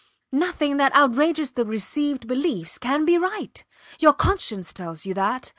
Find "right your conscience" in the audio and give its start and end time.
3.19-4.73